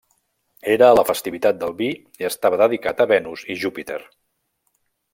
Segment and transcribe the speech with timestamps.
[0.75, 1.91] Era la festivitat del vi
[2.23, 4.03] i estava dedicat a Venus i Júpiter.